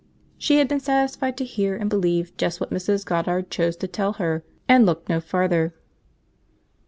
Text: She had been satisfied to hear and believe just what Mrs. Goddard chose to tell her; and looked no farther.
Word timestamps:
She 0.39 0.57
had 0.57 0.67
been 0.67 0.79
satisfied 0.79 1.37
to 1.37 1.45
hear 1.45 1.75
and 1.75 1.87
believe 1.87 2.35
just 2.35 2.59
what 2.59 2.71
Mrs. 2.71 3.05
Goddard 3.05 3.51
chose 3.51 3.77
to 3.77 3.87
tell 3.87 4.13
her; 4.13 4.43
and 4.67 4.83
looked 4.83 5.09
no 5.09 5.19
farther. 5.21 5.75